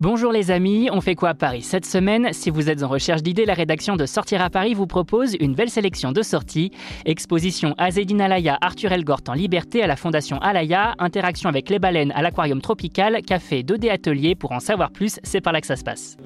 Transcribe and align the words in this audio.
Bonjour 0.00 0.30
les 0.30 0.52
amis, 0.52 0.88
on 0.92 1.00
fait 1.00 1.16
quoi 1.16 1.30
à 1.30 1.34
Paris 1.34 1.62
cette 1.62 1.84
semaine? 1.84 2.28
Si 2.30 2.50
vous 2.50 2.70
êtes 2.70 2.84
en 2.84 2.88
recherche 2.88 3.20
d'idées, 3.20 3.44
la 3.44 3.54
rédaction 3.54 3.96
de 3.96 4.06
Sortir 4.06 4.40
à 4.40 4.48
Paris 4.48 4.72
vous 4.72 4.86
propose 4.86 5.34
une 5.40 5.56
belle 5.56 5.70
sélection 5.70 6.12
de 6.12 6.22
sorties. 6.22 6.70
Exposition 7.04 7.74
Azedine 7.78 8.20
Alaya, 8.20 8.58
Arthur 8.60 8.92
Elgort 8.92 9.22
en 9.26 9.32
liberté 9.32 9.82
à 9.82 9.88
la 9.88 9.96
Fondation 9.96 10.38
Alaya, 10.38 10.94
interaction 11.00 11.48
avec 11.48 11.68
les 11.68 11.80
baleines 11.80 12.12
à 12.12 12.22
l'aquarium 12.22 12.60
tropical, 12.60 13.22
café 13.22 13.64
2D 13.64 13.90
atelier, 13.90 14.36
pour 14.36 14.52
en 14.52 14.60
savoir 14.60 14.92
plus, 14.92 15.18
c'est 15.24 15.40
par 15.40 15.52
là 15.52 15.60
que 15.60 15.66
ça 15.66 15.74
se 15.74 15.82
passe. 15.82 16.16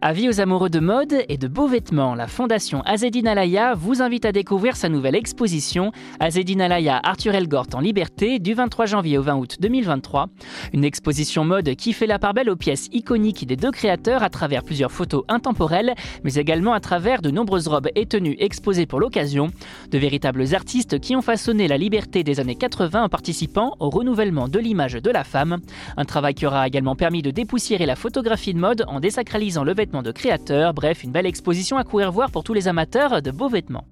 Avis 0.00 0.28
aux 0.28 0.40
amoureux 0.40 0.70
de 0.70 0.78
mode 0.78 1.24
et 1.28 1.38
de 1.38 1.48
beaux 1.48 1.66
vêtements, 1.66 2.14
la 2.14 2.28
fondation 2.28 2.82
Azedine 2.82 3.26
Alaya 3.26 3.74
vous 3.74 4.00
invite 4.00 4.26
à 4.26 4.30
découvrir 4.30 4.76
sa 4.76 4.88
nouvelle 4.88 5.16
exposition 5.16 5.90
Azedine 6.20 6.60
Alaya 6.60 7.00
Arthur 7.02 7.34
Elgort 7.34 7.66
en 7.74 7.80
liberté 7.80 8.38
du 8.38 8.54
23 8.54 8.86
janvier 8.86 9.18
au 9.18 9.22
20 9.22 9.34
août 9.34 9.56
2023. 9.58 10.28
Une 10.72 10.84
exposition 10.84 11.44
mode 11.44 11.74
qui 11.74 11.92
fait 11.92 12.06
la 12.06 12.20
part 12.20 12.32
belle 12.32 12.48
aux 12.48 12.54
pièces 12.54 12.86
iconiques 12.92 13.44
des 13.44 13.56
deux 13.56 13.72
créateurs 13.72 14.22
à 14.22 14.30
travers 14.30 14.62
plusieurs 14.62 14.92
photos 14.92 15.24
intemporelles, 15.26 15.96
mais 16.22 16.34
également 16.34 16.74
à 16.74 16.80
travers 16.80 17.20
de 17.20 17.32
nombreuses 17.32 17.66
robes 17.66 17.88
et 17.96 18.06
tenues 18.06 18.36
exposées 18.38 18.86
pour 18.86 19.00
l'occasion. 19.00 19.48
De 19.90 19.98
véritables 19.98 20.54
artistes 20.54 21.00
qui 21.00 21.16
ont 21.16 21.22
façonné 21.22 21.66
la 21.66 21.76
liberté 21.76 22.22
des 22.22 22.38
années 22.38 22.54
80 22.54 23.02
en 23.02 23.08
participant 23.08 23.74
au 23.80 23.90
renouvellement 23.90 24.46
de 24.46 24.60
l'image 24.60 24.92
de 24.92 25.10
la 25.10 25.24
femme. 25.24 25.58
Un 25.96 26.04
travail 26.04 26.34
qui 26.34 26.46
aura 26.46 26.68
également 26.68 26.94
permis 26.94 27.22
de 27.22 27.32
dépoussiérer 27.32 27.84
la 27.84 27.96
photographie 27.96 28.54
de 28.54 28.60
mode 28.60 28.84
en 28.86 29.00
désacralisant 29.00 29.64
le 29.64 29.74
vêtement 29.74 29.87
de 29.92 30.12
créateurs, 30.12 30.74
bref, 30.74 31.02
une 31.02 31.10
belle 31.10 31.26
exposition 31.26 31.76
à 31.78 31.84
courir 31.84 32.12
voir 32.12 32.30
pour 32.30 32.44
tous 32.44 32.54
les 32.54 32.68
amateurs 32.68 33.22
de 33.22 33.30
beaux 33.30 33.48
vêtements. 33.48 33.86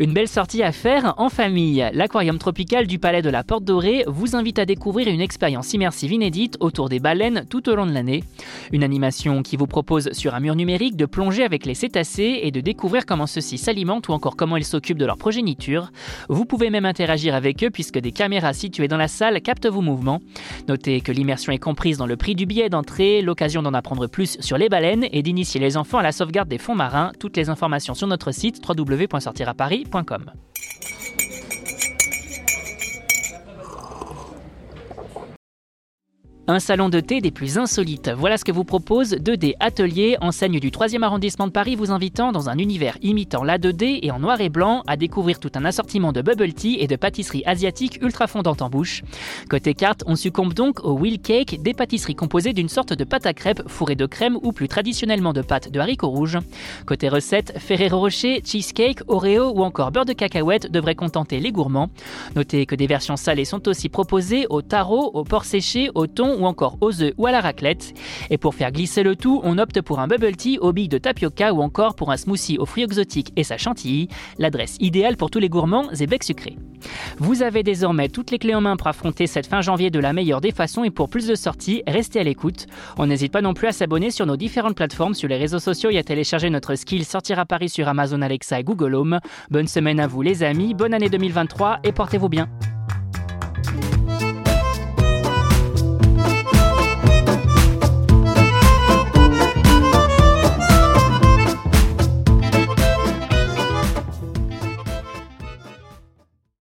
Une 0.00 0.12
belle 0.12 0.28
sortie 0.28 0.62
à 0.62 0.70
faire 0.70 1.14
en 1.16 1.28
famille. 1.28 1.84
L'aquarium 1.92 2.38
tropical 2.38 2.86
du 2.86 3.00
Palais 3.00 3.20
de 3.20 3.30
la 3.30 3.42
Porte 3.42 3.64
Dorée 3.64 4.04
vous 4.06 4.36
invite 4.36 4.60
à 4.60 4.64
découvrir 4.64 5.08
une 5.08 5.20
expérience 5.20 5.74
immersive 5.74 6.12
inédite 6.12 6.56
autour 6.60 6.88
des 6.88 7.00
baleines 7.00 7.44
tout 7.50 7.68
au 7.68 7.74
long 7.74 7.84
de 7.84 7.90
l'année. 7.90 8.22
Une 8.70 8.84
animation 8.84 9.42
qui 9.42 9.56
vous 9.56 9.66
propose 9.66 10.12
sur 10.12 10.36
un 10.36 10.40
mur 10.40 10.54
numérique 10.54 10.94
de 10.94 11.04
plonger 11.04 11.42
avec 11.42 11.66
les 11.66 11.74
cétacés 11.74 12.38
et 12.44 12.52
de 12.52 12.60
découvrir 12.60 13.06
comment 13.06 13.26
ceux-ci 13.26 13.58
s'alimentent 13.58 14.06
ou 14.06 14.12
encore 14.12 14.36
comment 14.36 14.56
ils 14.56 14.64
s'occupent 14.64 14.98
de 14.98 15.04
leur 15.04 15.18
progéniture. 15.18 15.90
Vous 16.28 16.44
pouvez 16.44 16.70
même 16.70 16.84
interagir 16.84 17.34
avec 17.34 17.64
eux 17.64 17.70
puisque 17.70 17.98
des 17.98 18.12
caméras 18.12 18.52
situées 18.52 18.86
dans 18.86 18.98
la 18.98 19.08
salle 19.08 19.40
captent 19.42 19.66
vos 19.66 19.82
mouvements. 19.82 20.20
Notez 20.68 21.00
que 21.00 21.10
l'immersion 21.10 21.50
est 21.50 21.58
comprise 21.58 21.98
dans 21.98 22.06
le 22.06 22.16
prix 22.16 22.36
du 22.36 22.46
billet 22.46 22.68
d'entrée, 22.68 23.20
l'occasion 23.20 23.62
d'en 23.62 23.74
apprendre 23.74 24.06
plus 24.06 24.36
sur 24.38 24.58
les 24.58 24.68
baleines 24.68 25.08
et 25.10 25.24
d'initier 25.24 25.58
les 25.58 25.76
enfants 25.76 25.98
à 25.98 26.04
la 26.04 26.12
sauvegarde 26.12 26.48
des 26.48 26.58
fonds 26.58 26.76
marins. 26.76 27.10
Toutes 27.18 27.36
les 27.36 27.50
informations 27.50 27.94
sur 27.94 28.06
notre 28.06 28.30
site 28.30 28.62
www.sortiraparis 28.64 29.86
leaderleadership.com. 29.90 30.30
un 36.50 36.60
salon 36.60 36.88
de 36.88 36.98
thé 36.98 37.20
des 37.20 37.30
plus 37.30 37.58
insolites. 37.58 38.10
Voilà 38.16 38.38
ce 38.38 38.44
que 38.44 38.52
vous 38.52 38.64
propose 38.64 39.12
2D 39.12 39.52
Atelier, 39.60 40.16
enseigne 40.22 40.58
du 40.58 40.70
3e 40.70 41.02
arrondissement 41.02 41.46
de 41.46 41.52
Paris, 41.52 41.74
vous 41.74 41.90
invitant 41.90 42.32
dans 42.32 42.48
un 42.48 42.56
univers 42.56 42.96
imitant 43.02 43.44
la 43.44 43.58
2D 43.58 43.98
et 44.00 44.10
en 44.10 44.18
noir 44.18 44.40
et 44.40 44.48
blanc 44.48 44.82
à 44.86 44.96
découvrir 44.96 45.40
tout 45.40 45.50
un 45.56 45.66
assortiment 45.66 46.10
de 46.10 46.22
bubble 46.22 46.54
tea 46.54 46.78
et 46.80 46.86
de 46.86 46.96
pâtisseries 46.96 47.42
asiatiques 47.44 47.98
ultra 48.00 48.26
fondantes 48.26 48.62
en 48.62 48.70
bouche. 48.70 49.02
Côté 49.50 49.74
carte, 49.74 50.04
on 50.06 50.16
succombe 50.16 50.54
donc 50.54 50.82
au 50.84 50.92
wheel 50.92 51.20
cake, 51.20 51.62
des 51.62 51.74
pâtisseries 51.74 52.14
composées 52.14 52.54
d'une 52.54 52.70
sorte 52.70 52.94
de 52.94 53.04
pâte 53.04 53.26
à 53.26 53.34
crêpes 53.34 53.68
fourrée 53.68 53.94
de 53.94 54.06
crème 54.06 54.38
ou 54.42 54.52
plus 54.52 54.68
traditionnellement 54.68 55.34
de 55.34 55.42
pâte 55.42 55.70
de 55.70 55.78
haricots 55.78 56.08
rouges. 56.08 56.38
Côté 56.86 57.10
recette, 57.10 57.58
Ferrero 57.58 58.00
Rocher, 58.00 58.40
cheesecake, 58.42 59.00
Oreo 59.08 59.52
ou 59.54 59.62
encore 59.64 59.92
beurre 59.92 60.06
de 60.06 60.14
cacahuète 60.14 60.72
devraient 60.72 60.94
contenter 60.94 61.40
les 61.40 61.52
gourmands. 61.52 61.90
Notez 62.36 62.64
que 62.64 62.74
des 62.74 62.86
versions 62.86 63.16
salées 63.16 63.44
sont 63.44 63.68
aussi 63.68 63.90
proposées 63.90 64.46
au 64.48 64.62
taro, 64.62 65.10
au 65.12 65.24
porc 65.24 65.44
séché, 65.44 65.90
au 65.94 66.06
thon 66.06 66.37
ou 66.38 66.46
encore 66.46 66.78
aux 66.80 67.02
œufs 67.02 67.12
ou 67.18 67.26
à 67.26 67.32
la 67.32 67.40
raclette. 67.40 67.94
Et 68.30 68.38
pour 68.38 68.54
faire 68.54 68.72
glisser 68.72 69.02
le 69.02 69.16
tout, 69.16 69.40
on 69.44 69.58
opte 69.58 69.80
pour 69.82 70.00
un 70.00 70.06
bubble 70.06 70.36
tea 70.36 70.58
aux 70.58 70.72
billes 70.72 70.88
de 70.88 70.98
tapioca 70.98 71.52
ou 71.52 71.60
encore 71.60 71.94
pour 71.94 72.10
un 72.10 72.16
smoothie 72.16 72.58
aux 72.58 72.66
fruits 72.66 72.84
exotiques 72.84 73.32
et 73.36 73.44
sa 73.44 73.58
chantilly, 73.58 74.08
l'adresse 74.38 74.76
idéale 74.80 75.16
pour 75.16 75.30
tous 75.30 75.38
les 75.38 75.48
gourmands 75.48 75.90
et 75.98 76.06
becs 76.06 76.24
sucrés. 76.24 76.56
Vous 77.18 77.42
avez 77.42 77.62
désormais 77.62 78.08
toutes 78.08 78.30
les 78.30 78.38
clés 78.38 78.54
en 78.54 78.60
main 78.60 78.76
pour 78.76 78.86
affronter 78.86 79.26
cette 79.26 79.46
fin 79.46 79.60
janvier 79.60 79.90
de 79.90 79.98
la 79.98 80.12
meilleure 80.12 80.40
des 80.40 80.52
façons 80.52 80.84
et 80.84 80.90
pour 80.90 81.08
plus 81.08 81.26
de 81.26 81.34
sorties, 81.34 81.82
restez 81.86 82.20
à 82.20 82.24
l'écoute. 82.24 82.66
On 82.96 83.06
n'hésite 83.06 83.32
pas 83.32 83.42
non 83.42 83.54
plus 83.54 83.66
à 83.66 83.72
s'abonner 83.72 84.10
sur 84.10 84.26
nos 84.26 84.36
différentes 84.36 84.76
plateformes, 84.76 85.14
sur 85.14 85.28
les 85.28 85.36
réseaux 85.36 85.58
sociaux 85.58 85.90
et 85.90 85.98
à 85.98 86.02
télécharger 86.02 86.50
notre 86.50 86.74
skill 86.74 87.04
Sortir 87.04 87.38
à 87.38 87.46
Paris 87.46 87.68
sur 87.68 87.88
Amazon 87.88 88.22
Alexa 88.22 88.60
et 88.60 88.64
Google 88.64 88.94
Home. 88.94 89.20
Bonne 89.50 89.68
semaine 89.68 90.00
à 90.00 90.06
vous 90.06 90.22
les 90.22 90.42
amis, 90.42 90.74
bonne 90.74 90.94
année 90.94 91.08
2023 91.08 91.80
et 91.84 91.92
portez-vous 91.92 92.28
bien. 92.28 92.48